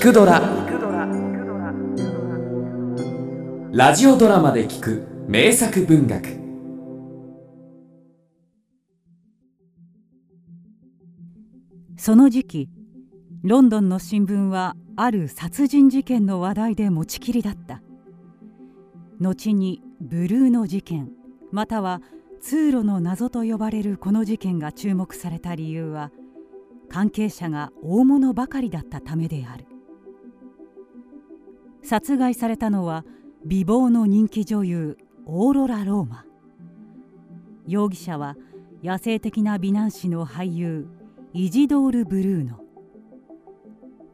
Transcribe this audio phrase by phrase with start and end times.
[0.00, 0.40] 聞くドラ」
[3.70, 6.40] ラジオドラマで聞く名作文学。
[11.98, 12.70] その時期
[13.42, 17.82] ロンドンの新聞はある殺人事件の話題で持ちきりだった。
[19.18, 21.10] 後にブルーの事件
[21.52, 22.00] または
[22.40, 26.10] 通路の謎と呼ばれるこの事件が注目された理由は
[26.88, 29.66] 関係者が大物ばかりだったためである。
[31.82, 33.04] 殺害されたのは
[33.44, 36.24] 美貌の人気女優オーロラ・ローマ。
[37.66, 38.36] 容疑者は
[38.82, 40.88] 野生的な美男子の俳優
[41.32, 42.60] イジドール・ブルーノ。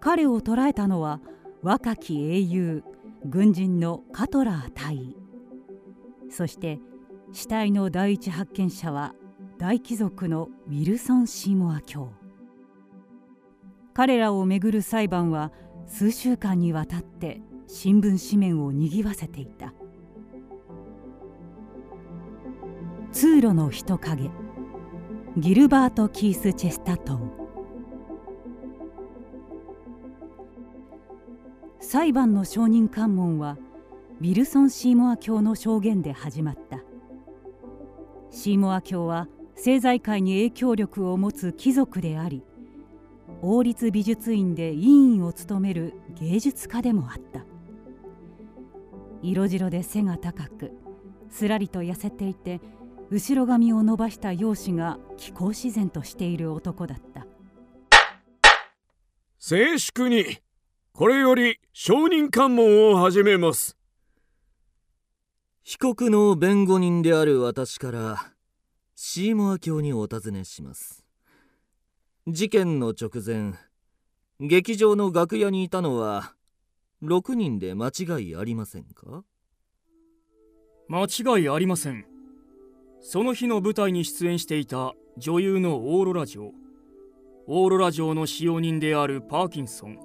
[0.00, 1.20] 彼を捕らえたのは
[1.62, 2.84] 若き英雄
[3.24, 5.16] 軍人のカトラー大尉。
[6.30, 6.80] そして
[7.32, 9.14] 死体の第一発見者は
[9.58, 12.12] 大貴族のウィルソン・シーモア卿。
[13.94, 15.50] 彼らをめぐる裁判は
[15.86, 19.74] 数週間にわたって新聞紙面をにぎわせていた。
[23.12, 24.30] 通路の人影。
[25.36, 27.32] ギルバート・キース・チェスタトン。
[31.80, 33.58] 裁判の証人喚問は
[34.20, 36.80] ウィルソン・シーモア卿の証言で始まった。
[38.30, 42.42] シーモア卿は政財界に影響力を持つ貴族であり
[43.40, 47.44] 王立美術院で委員を務める芸術家でもあった。
[49.28, 50.72] 色白で背が高く
[51.28, 52.60] すらりと痩せていて
[53.10, 57.26] 後ろ髪を伸ばした容姿が気候自然としている男だった。
[59.38, 60.38] 静粛に
[60.92, 63.76] これより証人喚問を始めます。
[65.64, 68.32] 被告の弁護人である私から
[68.94, 71.04] シーモア卿にお尋ねします。
[72.28, 73.54] 事件の直前
[74.38, 76.35] 劇場の楽屋にいたのは
[77.02, 79.22] 6人で間違いありませんか？
[80.88, 82.06] 間違いありません。
[83.00, 86.52] その日の舞台に出演していた女優のオーロラ城。
[87.46, 89.98] オーロラ城の使用人であるパーキンソン。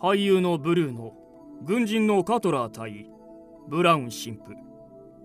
[0.00, 1.14] 俳優のブルーノ
[1.62, 3.10] 軍人のカトラー対
[3.68, 4.40] ブラウン神父。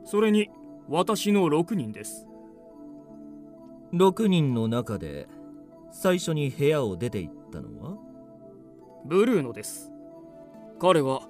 [0.06, 0.50] それに
[0.88, 2.26] 私の6人です。
[3.94, 5.28] 6人の中で
[5.92, 7.98] 最初に部屋を出て行ったのは？
[9.06, 9.92] ブルーノです
[10.80, 11.22] 彼は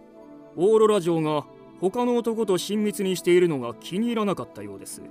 [0.55, 1.45] オーロラ城が
[1.81, 5.01] 他の男と親密にしているのが気に入らなかったようです。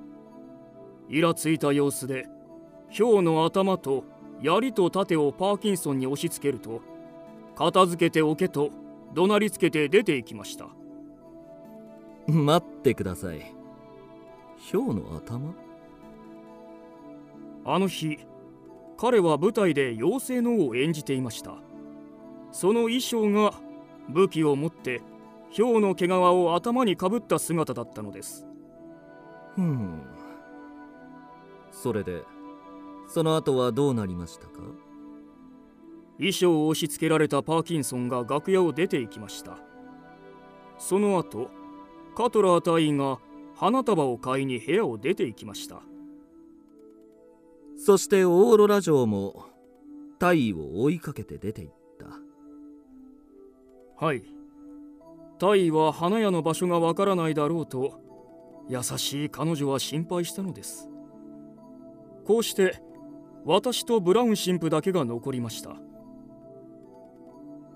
[1.08, 2.26] イラついた様子で
[2.88, 4.04] ヒョウの頭と
[4.40, 6.80] 槍と盾をパーキンソンに押し付けると
[7.56, 8.70] 片付けておけと
[9.14, 10.68] 怒鳴りつけて出て行きました。
[12.26, 13.54] 待ってください。
[14.56, 15.54] ヒョウの頭？
[17.66, 18.18] あの日
[18.96, 21.56] 彼は舞台で妖精の王を演じていました。
[22.50, 23.52] その衣装が
[24.08, 25.02] 武器を持って
[25.50, 28.46] ヒョウの毛皮を頭にかぶった姿だったのです。
[29.54, 30.02] ふん。
[31.70, 32.22] それで
[33.08, 34.60] その後はどうなりましたか？
[36.16, 39.58] 衣装を押し付けられたパーキンソンが楽屋を出て行きました。
[40.78, 41.50] その後
[42.16, 43.18] カトラー隊員が
[43.56, 45.82] 花束を買いに部屋を出て行きました。
[47.76, 49.46] そしてオーロラ城も
[50.18, 51.83] 大尉を追いかけて出て行った
[54.04, 54.22] はい。
[55.38, 58.02] 大尉は花屋の場所がわからないだろうと
[58.68, 60.90] 優しい彼女は心配したのです。
[62.26, 62.82] こうして
[63.46, 65.76] 私とブラウン神父だけが残りました。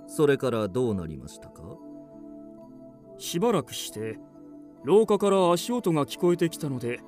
[0.06, 1.62] それからどうなりましたか？
[3.16, 4.18] しばらくして
[4.84, 7.00] 廊下から足音が聞こえてきたので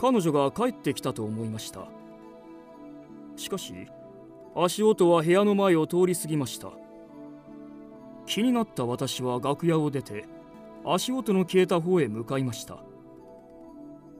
[0.00, 1.86] 彼女が帰ってきたと思いました。
[3.36, 3.74] しかし
[4.56, 6.70] 足音は部屋の前を通り過ぎました
[8.28, 10.26] 気になった私は楽屋を出て
[10.84, 12.76] 足音の消えた方へ向かいました。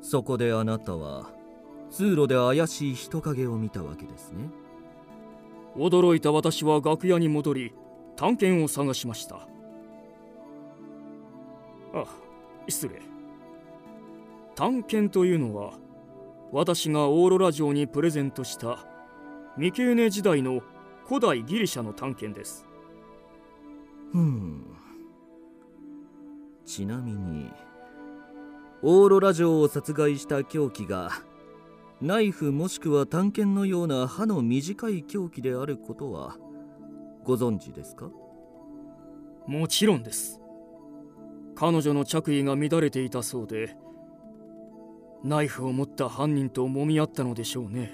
[0.01, 1.31] そこであなたは
[1.91, 4.49] 通路で怪しい人影を見たわけですね。
[5.77, 7.75] 驚いた私は楽屋に戻り
[8.17, 9.47] 探検を探しました。
[11.95, 12.05] あ
[12.67, 13.03] 失礼。
[14.55, 15.75] 探検というのは
[16.51, 18.87] 私がオーロラ城にプレゼントした
[19.57, 20.63] 未経年時代の
[21.07, 22.68] 古代ギリシャの探検です
[24.13, 24.65] ふん。
[26.65, 27.51] ちなみに
[28.83, 31.11] オーロラ城を殺害した凶器が
[32.01, 36.37] ナイフもしくは探検のような刃の短い凶器であることは
[37.25, 38.11] ご存知ですか？
[39.47, 40.41] もちろんです。
[41.57, 43.77] 彼女の着衣が乱れていたそうで
[45.25, 47.91] ナイフを持った犯人と揉み合ったのでしょうね。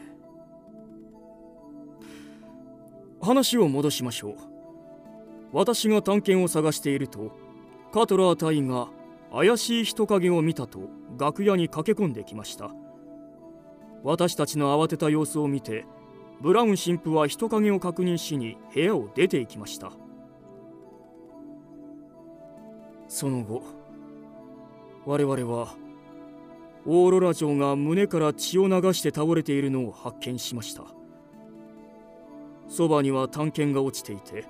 [3.22, 4.54] 話を戻しましょう。
[5.55, 7.31] 私が探検を探していると
[7.93, 8.89] カトラー隊員が
[9.33, 10.81] 怪しい人影を見たと
[11.17, 12.73] 楽屋に駆け込んできました。
[14.03, 15.87] 私たちの慌てた様子を見て
[16.41, 19.93] ブラウン神父は人影を確認しに部屋を出て行きました。
[23.07, 23.62] その後
[25.07, 25.77] 我々は
[26.85, 30.83] オーロラ城が胸から血を流して倒れているのを発見しました。
[32.69, 34.47] そばには探検が落ちていて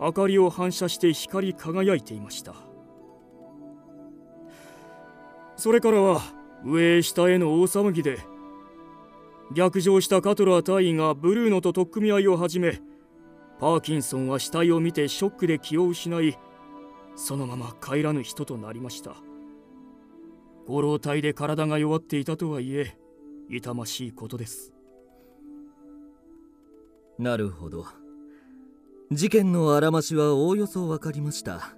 [0.00, 2.54] 明かりを反射して光り輝いていました。
[5.56, 6.20] それからは
[6.64, 8.18] 上へ下への大騒ぎで
[9.52, 12.80] 逆上したカトラー隊員がブルーノと取っ組み合いを始め
[13.58, 16.38] パーキンソンは死体を見てショックで気を失い
[17.16, 19.16] そのまま帰らぬ人となりました。
[20.68, 22.96] ご老体で体が弱っていたとはいえ
[23.50, 24.72] 痛ましいことです。
[27.18, 27.86] なるほど。
[29.10, 31.70] 事件のあらましはおおよそ分かりました。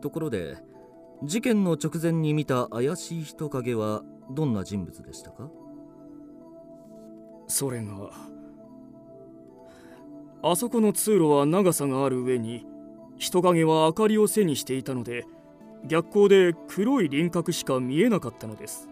[0.00, 0.56] ところで
[1.22, 5.50] 事件の直前に見た怪しい人影はどんな人物でしたか？
[7.48, 8.10] それが
[10.42, 12.64] あそこの通路は長さがある上に
[13.18, 15.26] 人影は明かりを背にしていたので
[15.84, 18.88] 逆光で黒い輪郭しか見えなかったのです。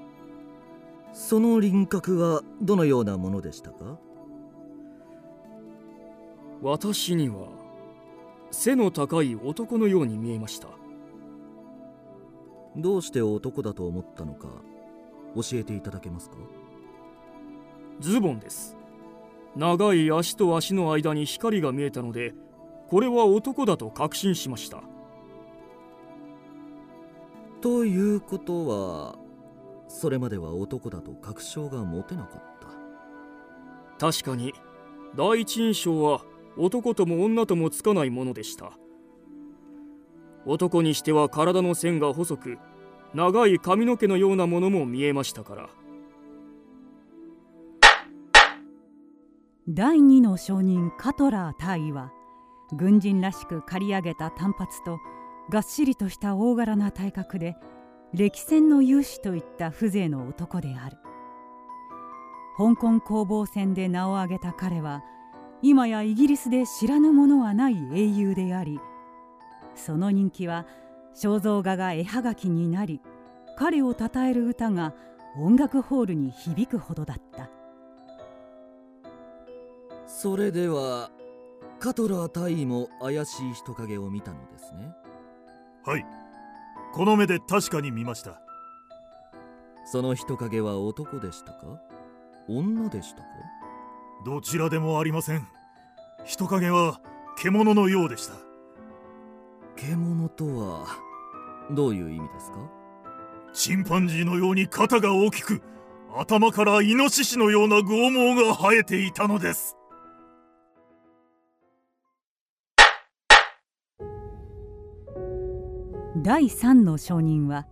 [1.15, 3.99] その輪郭はどのようなものでしたか？
[6.65, 7.49] 私には
[8.51, 10.69] 背の高い男のように見えました。
[12.75, 14.49] どうして男だと思ったのか
[15.37, 16.37] 教えていただけますか？
[18.01, 18.79] ズボンです。
[19.55, 22.33] 長い足と足の間に光が見えたので
[22.89, 24.83] これは男だと確信しました。
[27.61, 29.17] ということは
[29.89, 32.43] それまでは男だと確証が持てなかっ
[33.99, 34.11] た。
[34.13, 34.55] 確かに
[35.15, 36.23] 第一印象は
[36.57, 38.73] 男とも女ともつかないものでした。
[40.47, 42.59] 男にしては体の線が細く
[43.15, 45.69] 長い髪の毛のようなものも見えましたから。
[49.67, 52.13] 第二の証人カトラー大尉は
[52.77, 54.99] 軍人らしく刈り上げた短髪と
[55.51, 57.57] がっしりとした大柄な体格で
[58.13, 60.99] 歴戦の勇士といった風情の男である。
[62.57, 65.03] 香港攻防戦で名を挙げた彼は
[65.67, 68.79] 今やイギリスで知らぬ者はない英雄であり
[69.75, 70.67] その人気は
[71.17, 73.01] 肖像画が絵はがきになり
[73.57, 74.93] 彼を称える歌が
[75.39, 77.49] 音楽ホールに響くほどだった。
[80.07, 81.11] それでは
[81.81, 84.95] カトラー大尉も怪しい人影を見たのですね。
[85.87, 86.05] はい。
[86.93, 88.43] この目で確かに見ました。
[89.87, 91.81] その人影は男でしたか？
[92.49, 93.29] 女でしたか？
[94.27, 95.47] どちらでもありません
[96.25, 97.01] 人影は
[97.37, 98.35] 獣のようでした。
[99.77, 100.87] 獣とは
[101.71, 102.57] どういう意味ですか？
[103.53, 105.61] チンパンジーのように肩が大きく
[106.17, 109.77] 頭からイノシシのような剛毛が生えていたのです。
[116.23, 117.67] 第三の証人は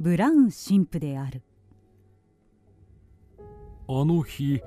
[0.00, 1.42] ブラウン神父である。
[3.88, 4.60] あの日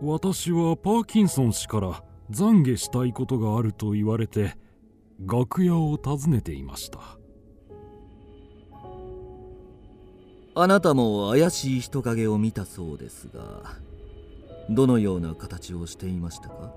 [0.00, 4.56] 私はパーキンソン氏から懺悔したいことがあると言われて
[5.20, 6.98] 楽屋を訪ねていました。
[10.54, 13.62] あなたも怪しい人影を見たそうですが
[14.68, 16.72] どのような形をしていましたか？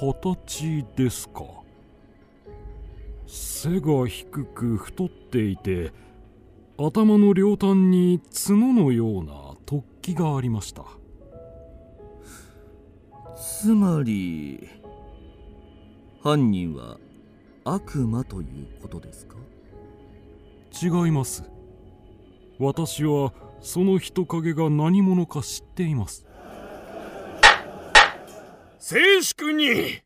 [0.00, 1.44] 形ですか。
[3.26, 5.92] 背が低く太っていて
[6.76, 10.84] 頭の両端に角のような突起がありました
[13.46, 14.70] つまり
[16.22, 16.96] 犯人は
[17.64, 19.36] 悪魔ということですか？
[20.82, 21.44] 違います。
[22.58, 26.24] 私はその人影が何者か知っています。
[28.78, 30.00] 静粛に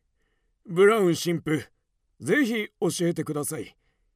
[0.65, 1.65] ブラウン神父
[2.19, 3.73] ぜひ教えてください。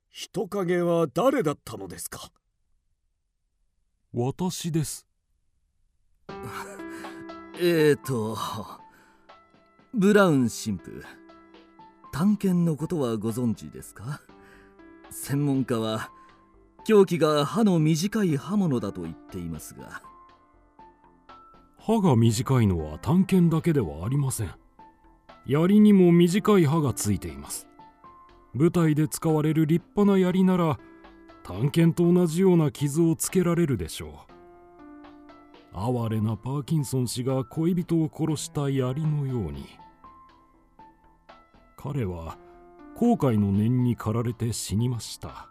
[0.10, 2.30] 人影は誰だったのですか？
[4.13, 5.08] 私です。
[7.60, 8.38] えーと
[9.96, 10.92] ブラウン神父。
[12.12, 14.22] 探検のことはご存知ですか？
[15.12, 16.10] 専門家は
[16.84, 20.02] 凶器が歯の短い刃物だと言っていますが。
[21.78, 24.52] 歯が短いのは探検だけではありません。
[25.46, 27.68] 槍にも短い刃がついています。
[28.56, 30.80] 舞台で使われる立派な槍なら
[31.44, 34.26] 探検と同じような傷をつけられるでしょ
[35.72, 35.78] う。
[35.78, 39.68] 哀れなパーキンソン氏が恋人を殺した槍のように。
[41.84, 42.38] 彼は
[42.96, 45.50] 後悔の念に駆られて死にました。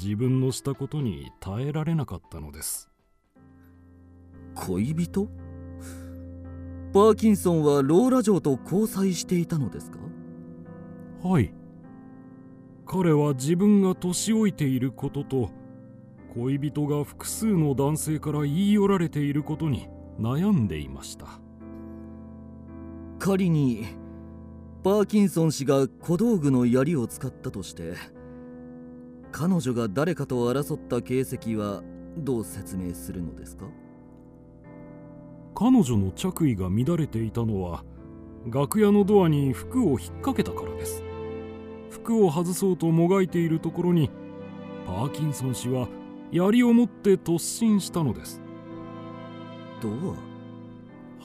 [0.00, 2.88] 自分のしたことに耐えられなかったのです。
[4.54, 5.28] 恋人？
[6.94, 9.98] パーキンソンはローラ城と交際していたのですか？
[11.22, 11.52] はい。
[12.86, 15.50] 彼は自分が年老いていることと
[16.32, 21.26] 恋人が複数の男性から言い寄られていることに悩んでいました。
[23.18, 23.88] 仮に
[24.82, 27.94] パーキンソン氏が小道具の槍を使ったとして
[29.32, 31.22] 彼女が誰かと争った形
[31.54, 31.82] 跡は
[32.16, 33.66] どう説明するのですか？
[35.54, 37.84] 彼女の着衣が乱れていたのは
[38.46, 41.02] 楽屋のドアに服を引っ掛けたからです。
[41.90, 44.10] 服を外そうともがいているところに
[44.86, 45.88] パーキンソン氏は
[46.30, 48.40] 槍を持って突進したのです。
[49.82, 49.88] ド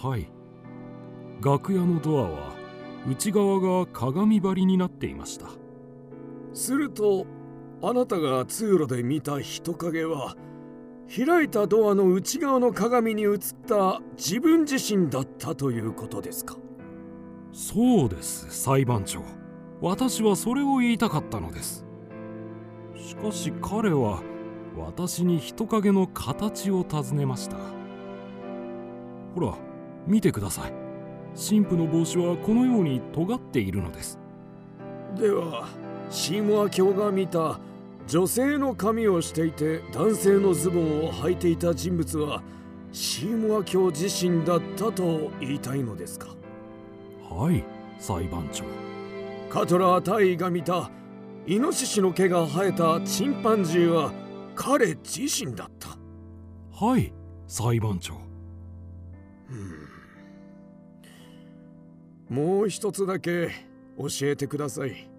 [0.04, 0.08] ア？
[0.08, 0.28] はい。
[1.42, 2.53] 楽屋のドアは
[3.08, 5.48] 内側が鏡張りになっていました。
[6.54, 7.26] すると
[7.82, 10.36] あなたが通路で見た人影は
[11.14, 16.56] 開いたドアの内側の鏡に映った自分自身だったということですか？
[17.52, 19.22] そうです裁判長。
[19.82, 21.86] 私はそれを言いたかったのです。
[22.96, 24.24] しかし彼は
[24.78, 27.58] 私に人影の形を尋ねました。
[29.36, 29.56] ほら
[30.08, 30.74] 見てください
[31.36, 34.20] 神父の帽子はこのように尖っているのです。
[35.18, 35.68] では
[36.10, 37.60] シーモア教が見た
[38.08, 42.44] 女性の髪をしていて男性のズボンを履いていた人物は
[42.92, 46.28] シーモア教自身だったと言いたいのですか？
[47.30, 47.64] はい
[47.98, 48.66] 裁判長。
[49.50, 50.92] カトラー大尉が見た
[51.48, 54.12] イノシシの毛が生えたチンパンジーは
[54.56, 55.98] 彼自身だった。
[56.86, 57.14] はい
[57.48, 58.16] 裁判長
[62.30, 63.50] もう一つだけ
[63.98, 65.10] 教えてください。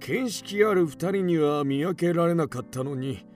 [0.00, 3.26] 見識ある二人には見分けられなかったのに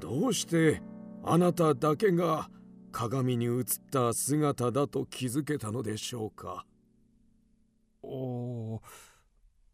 [0.00, 0.82] どうして
[1.22, 2.50] あなただけが
[2.90, 6.66] 鏡に映った姿だと気づけたのでしょうか。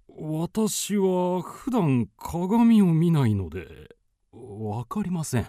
[0.08, 3.96] 私は普段鏡を見ないので
[4.32, 5.48] わかりません。